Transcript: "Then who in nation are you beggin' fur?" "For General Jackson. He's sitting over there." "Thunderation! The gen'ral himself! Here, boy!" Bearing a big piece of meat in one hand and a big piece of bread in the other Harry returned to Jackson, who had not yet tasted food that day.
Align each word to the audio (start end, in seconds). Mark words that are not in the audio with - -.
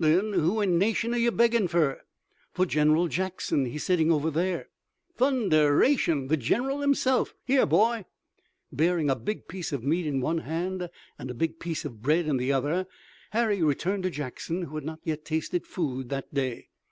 "Then 0.00 0.32
who 0.32 0.60
in 0.60 0.78
nation 0.78 1.14
are 1.14 1.18
you 1.18 1.30
beggin' 1.30 1.68
fur?" 1.68 2.00
"For 2.52 2.66
General 2.66 3.06
Jackson. 3.06 3.66
He's 3.66 3.84
sitting 3.84 4.10
over 4.10 4.32
there." 4.32 4.68
"Thunderation! 5.14 6.26
The 6.26 6.36
gen'ral 6.36 6.80
himself! 6.80 7.36
Here, 7.44 7.66
boy!" 7.66 8.04
Bearing 8.72 9.08
a 9.08 9.14
big 9.14 9.46
piece 9.46 9.70
of 9.72 9.84
meat 9.84 10.04
in 10.08 10.20
one 10.20 10.38
hand 10.38 10.90
and 11.20 11.30
a 11.30 11.34
big 11.34 11.60
piece 11.60 11.84
of 11.84 12.02
bread 12.02 12.26
in 12.26 12.36
the 12.36 12.52
other 12.52 12.88
Harry 13.30 13.62
returned 13.62 14.02
to 14.02 14.10
Jackson, 14.10 14.62
who 14.62 14.74
had 14.74 14.84
not 14.84 14.98
yet 15.04 15.24
tasted 15.24 15.68
food 15.68 16.08
that 16.08 16.34
day. 16.34 16.70